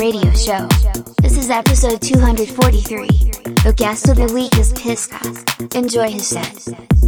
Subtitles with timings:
[0.00, 0.66] Radio Show.
[1.20, 3.06] This is episode 243.
[3.64, 5.20] The guest of the week is Kiska.
[5.76, 6.99] Enjoy his set.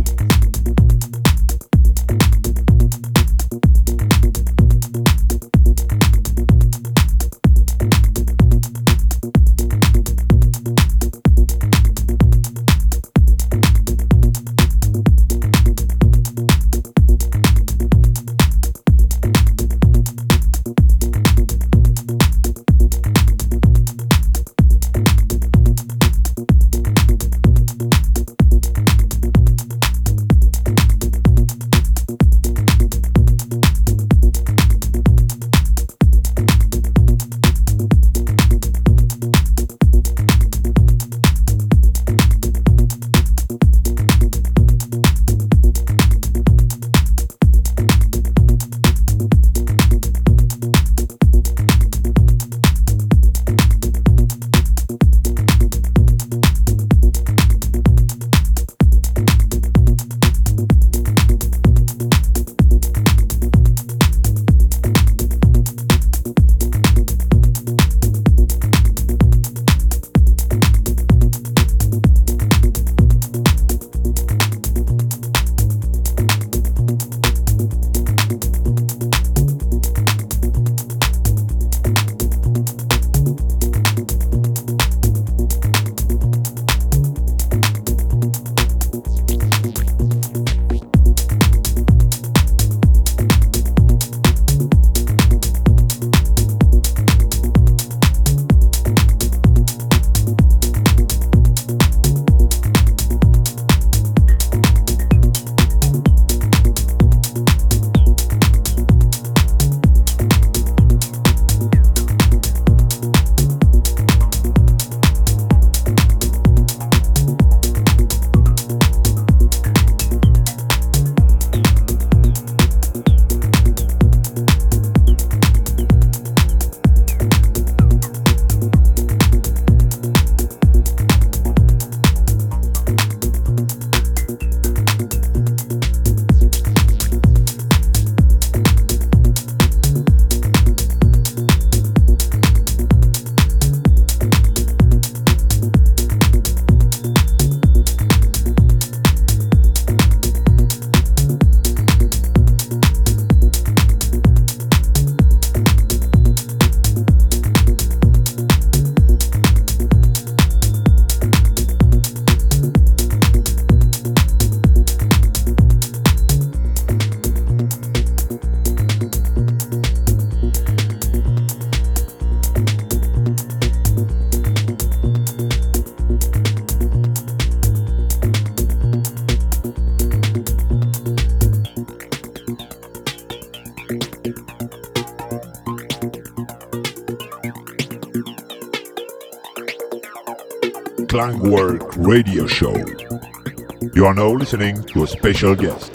[194.03, 195.95] You are now listening to a special guest.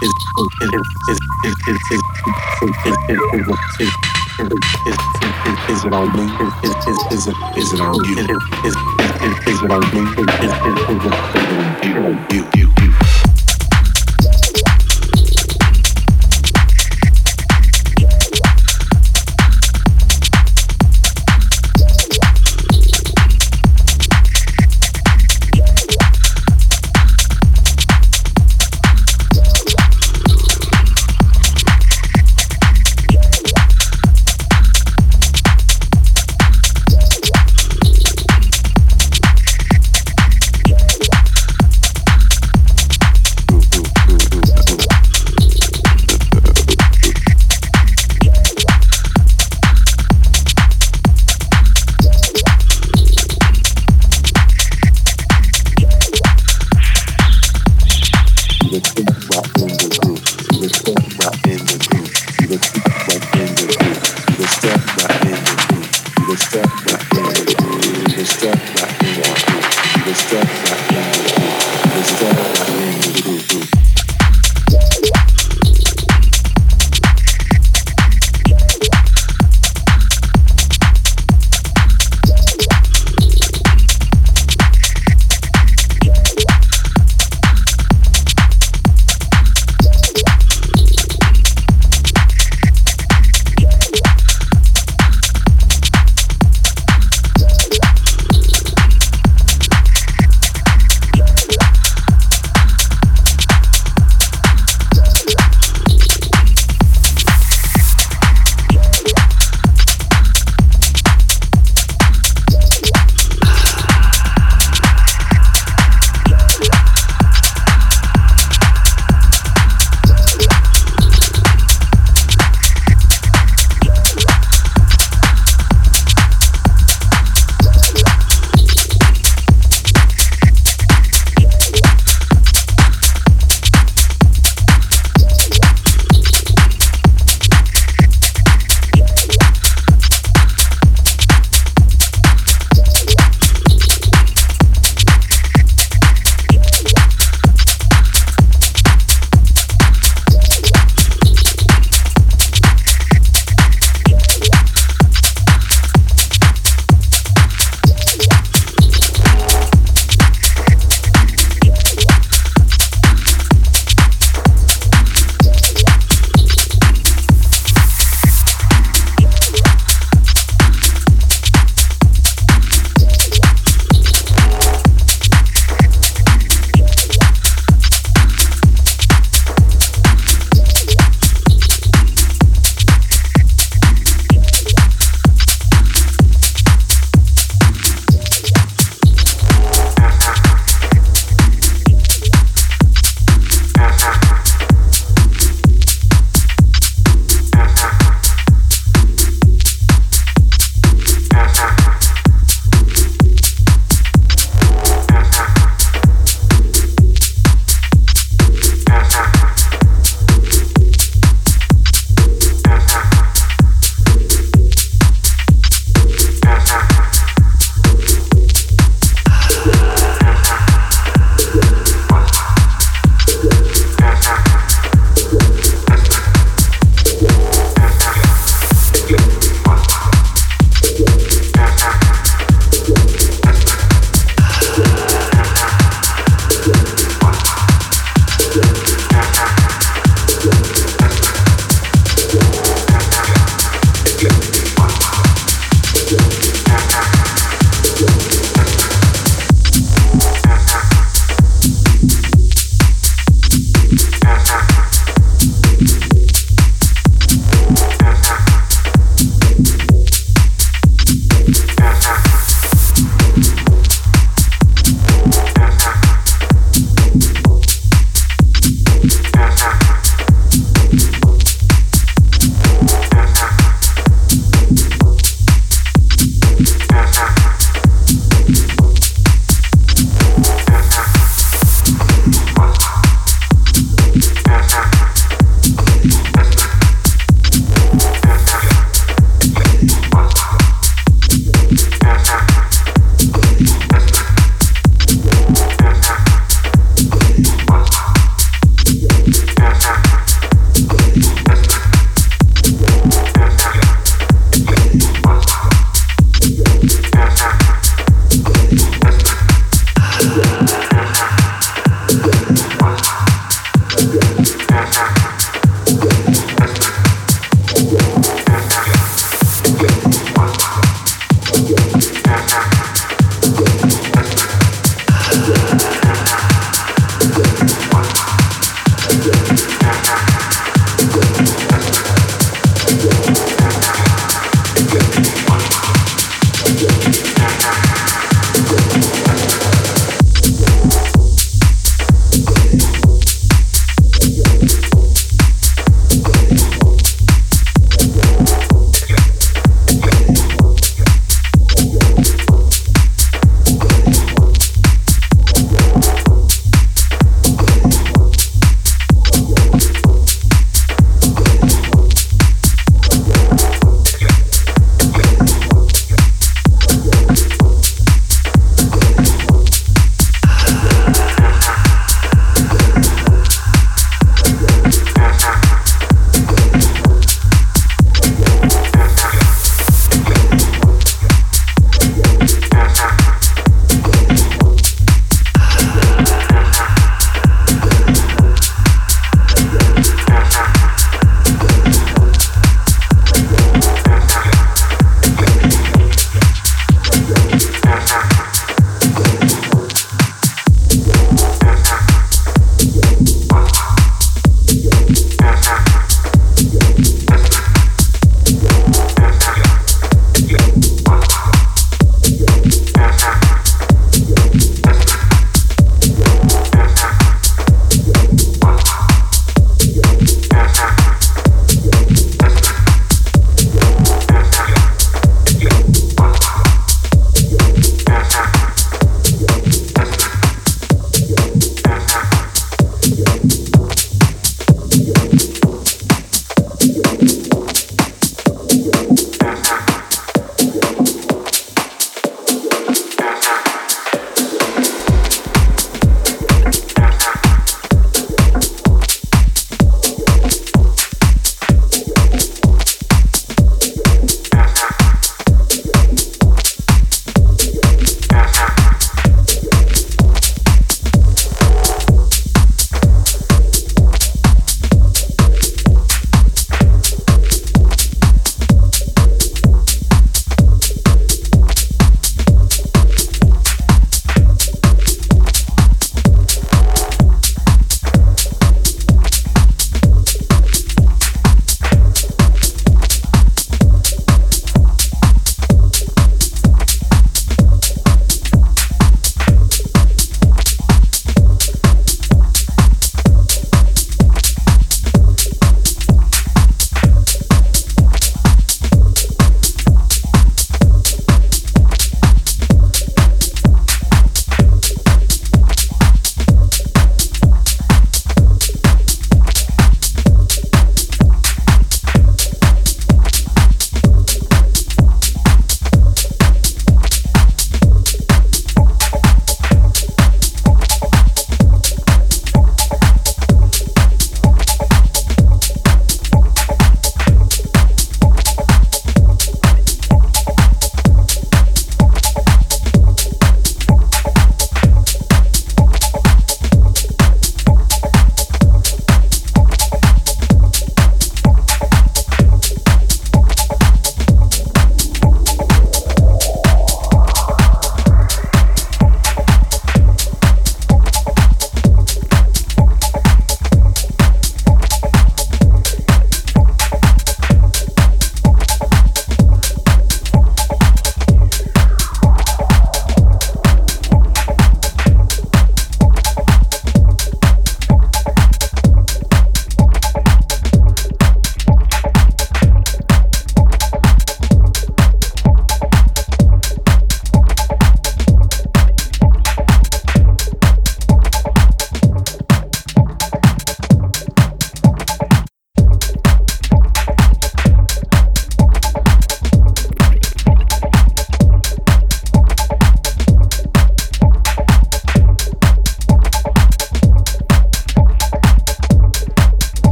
[0.00, 0.12] Is
[5.84, 6.22] it on me?
[7.12, 8.14] Is it is it on you?
[8.64, 8.76] Is
[9.58, 10.02] it on me?
[10.38, 12.14] Is it on
[12.54, 12.77] you?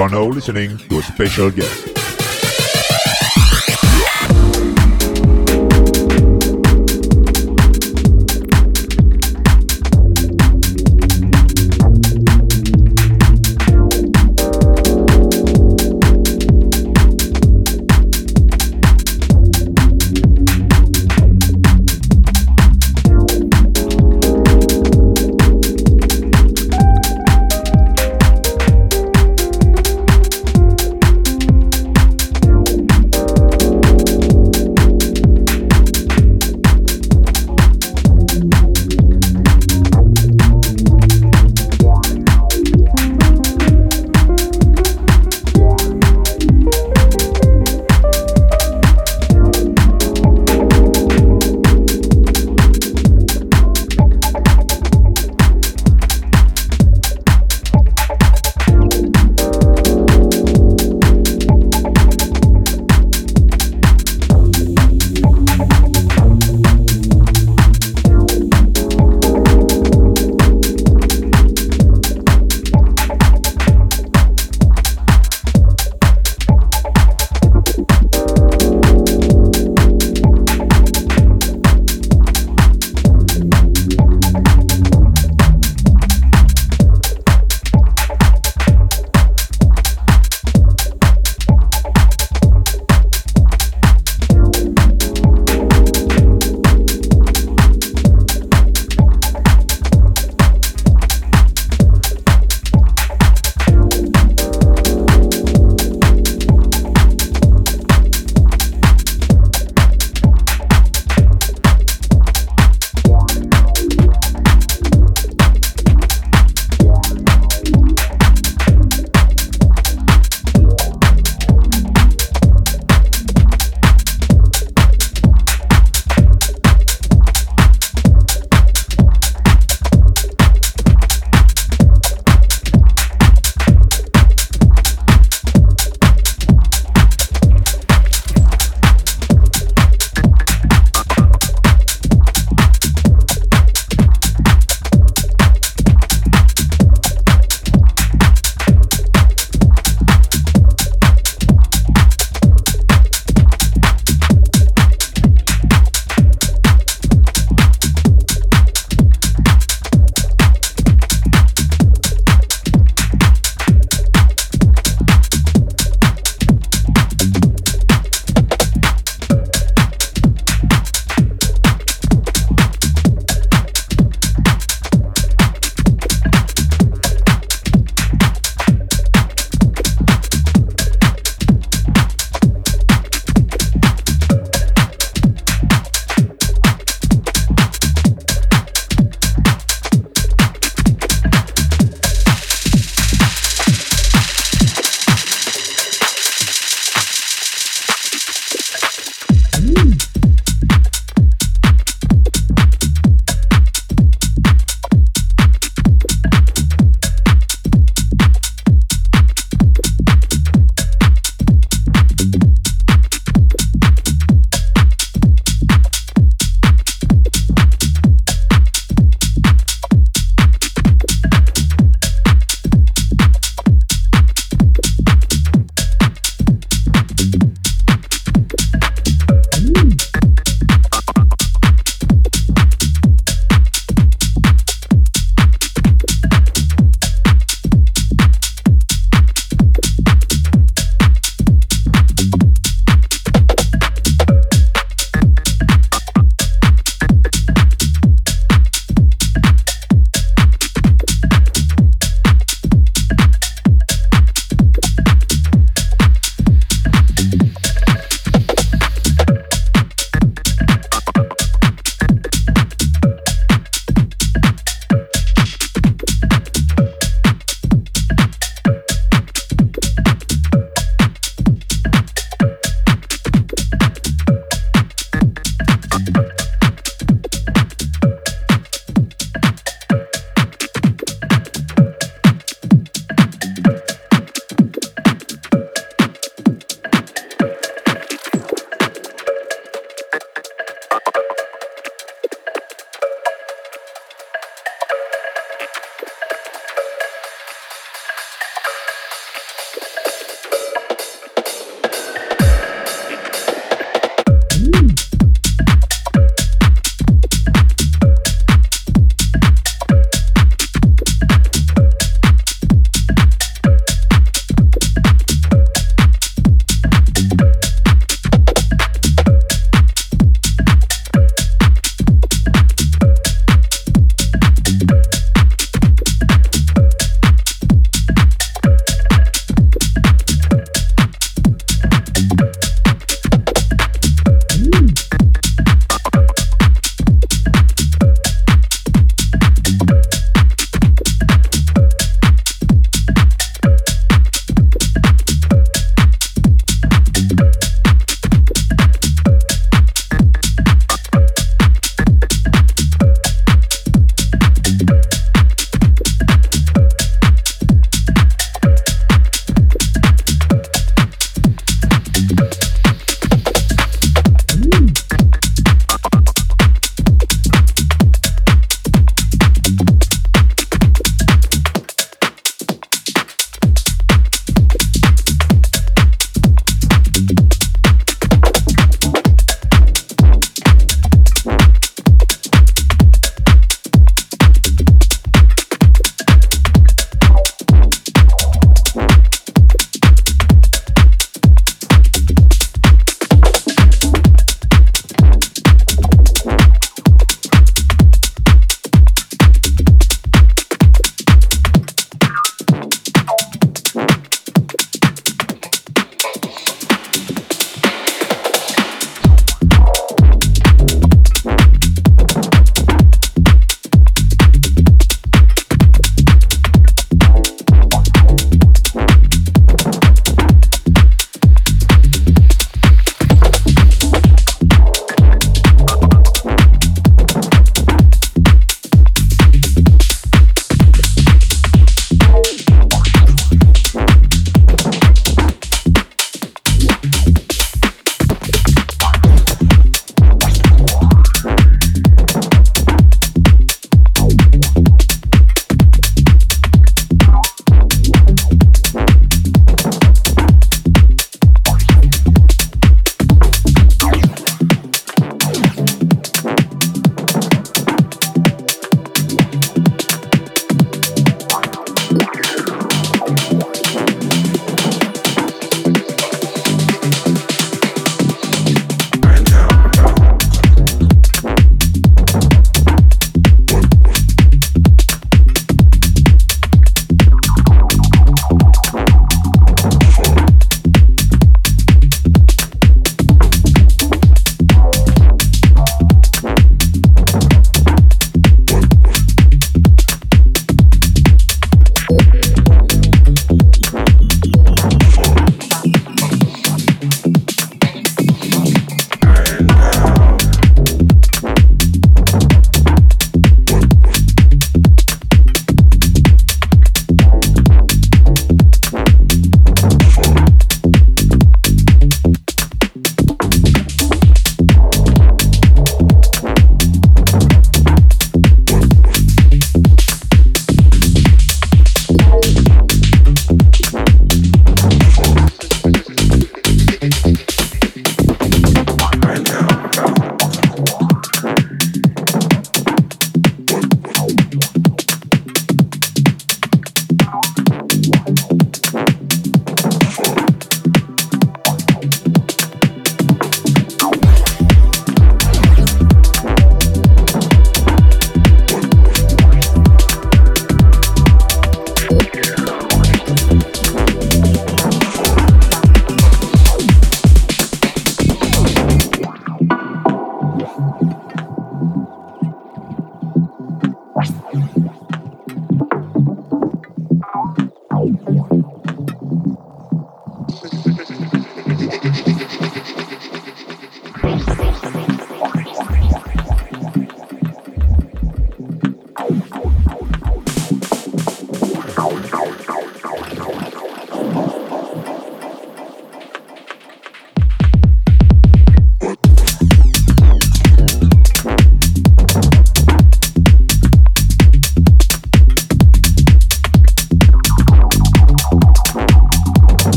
[0.00, 1.99] You are now listening to a special guest.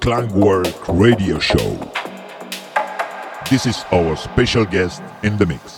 [0.00, 1.76] Clangwork Radio Show.
[3.50, 5.76] This is our special guest in the mix.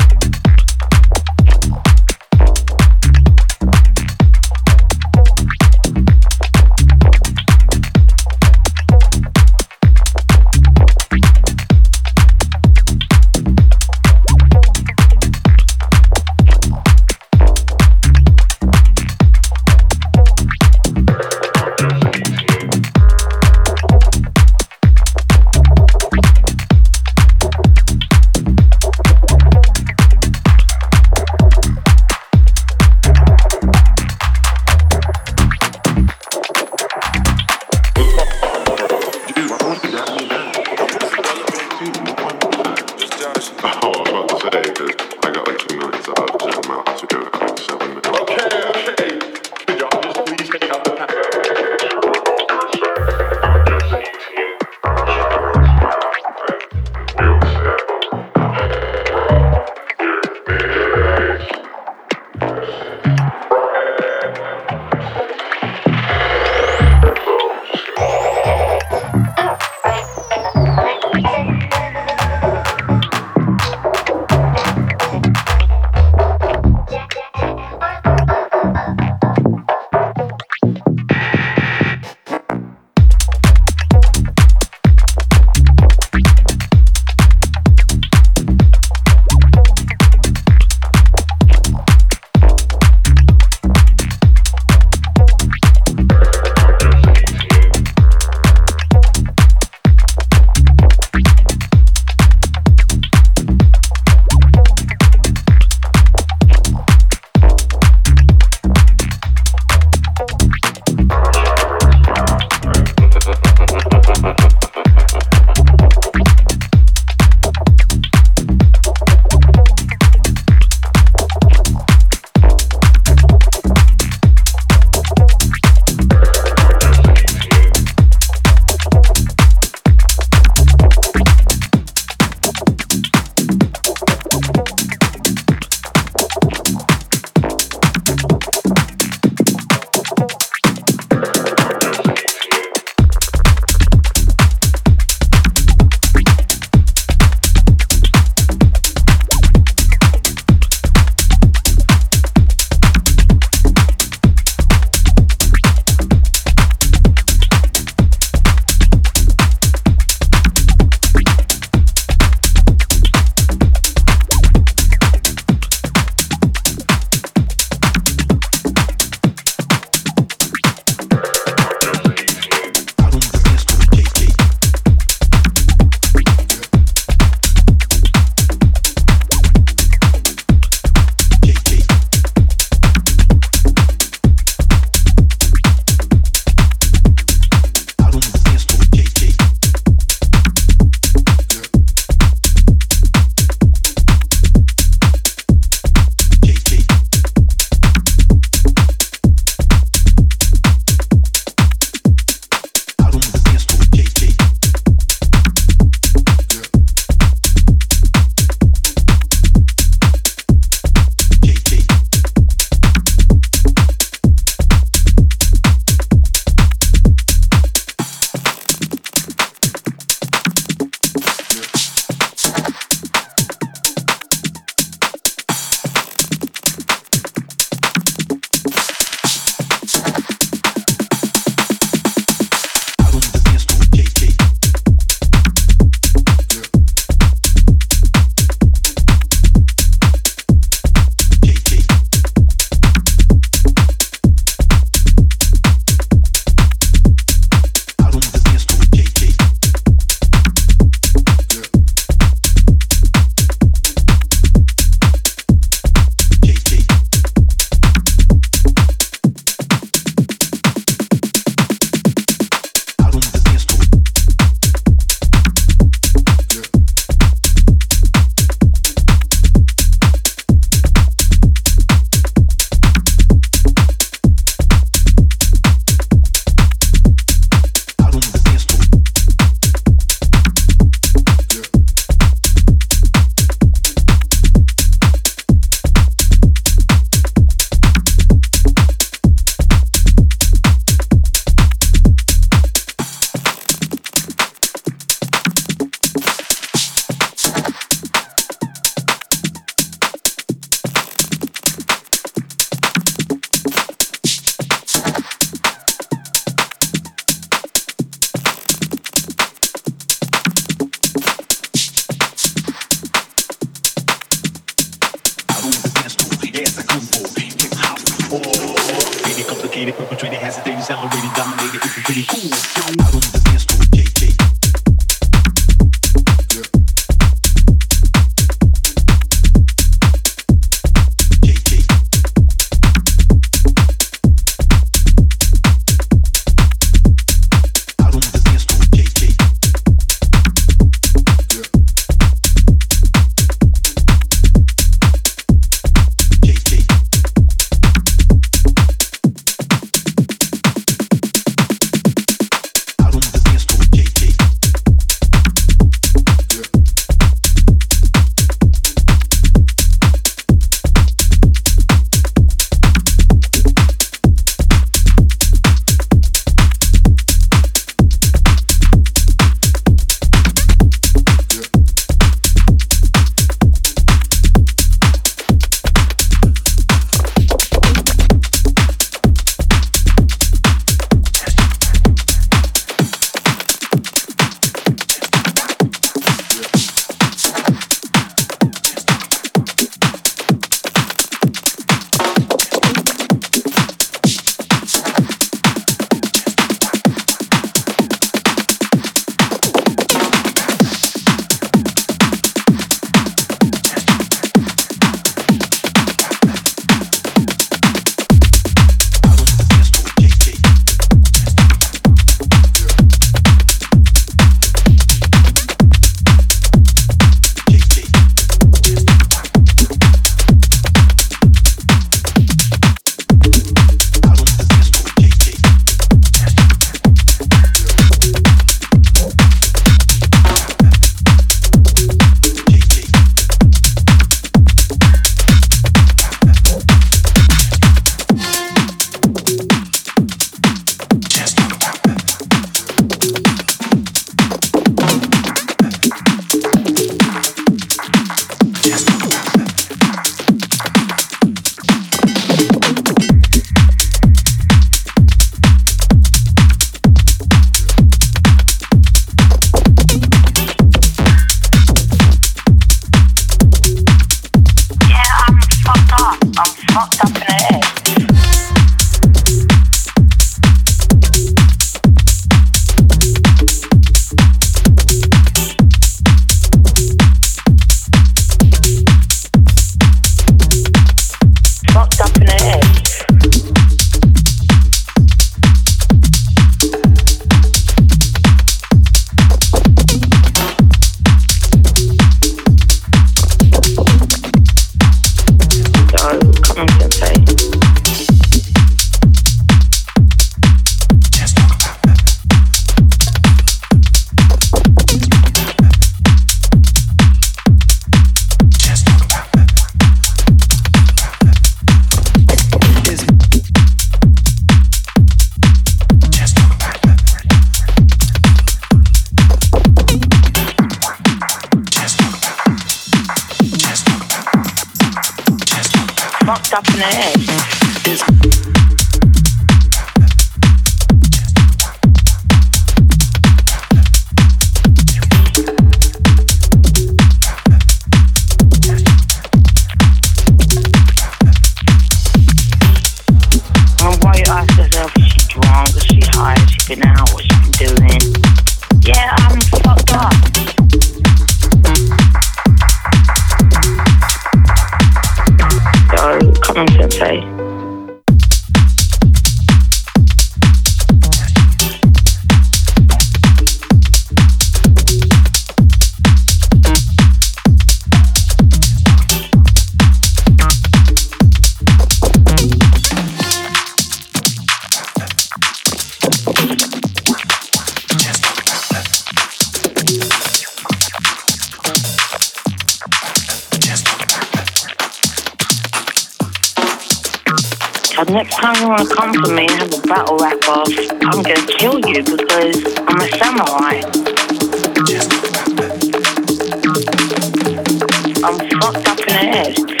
[598.51, 600.00] I'm fucked up in the head.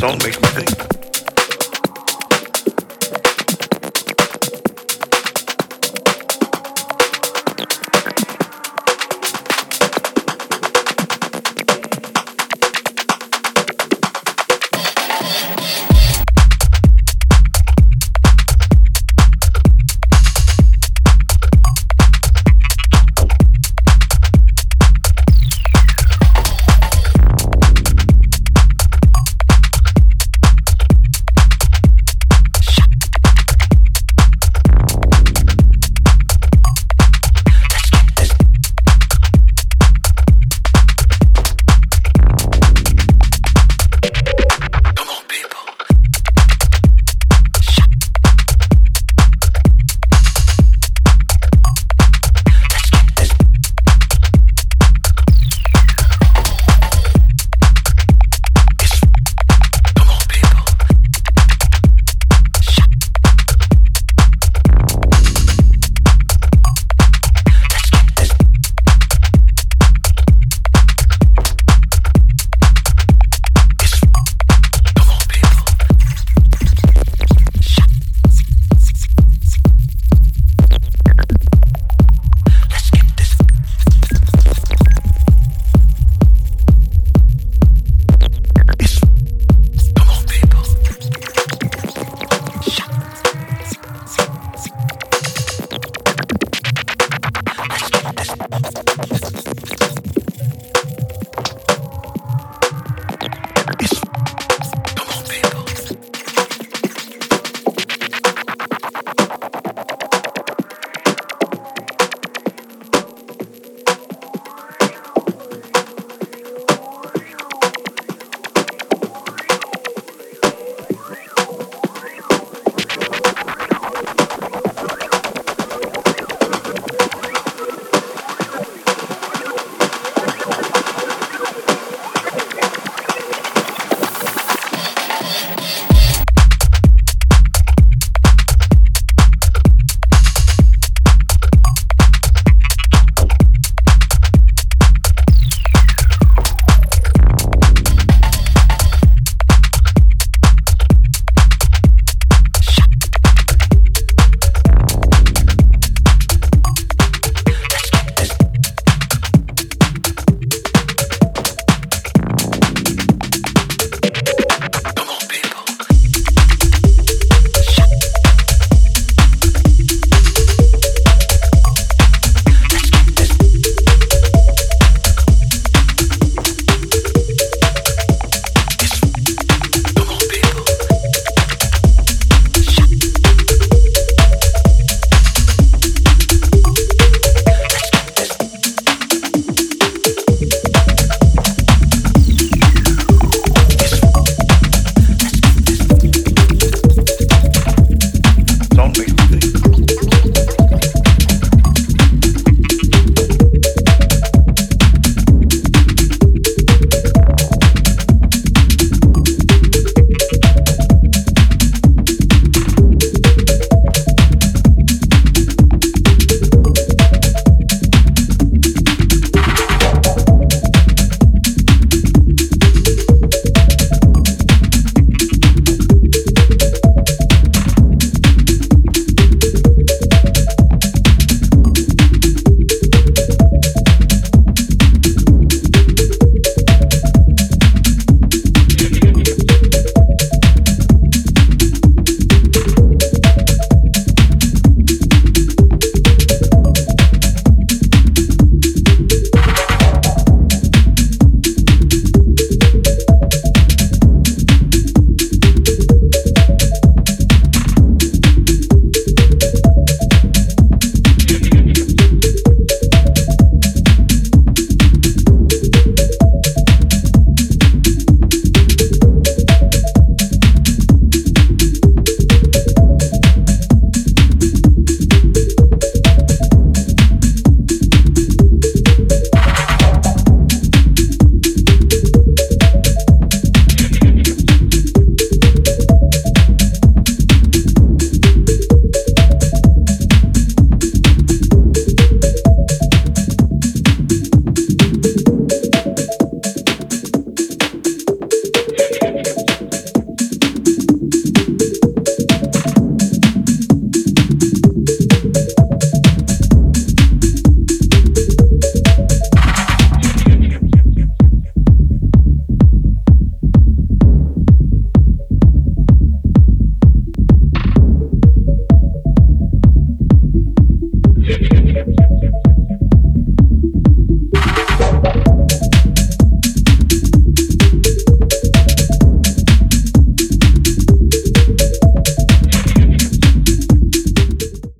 [0.00, 1.09] don't make me think.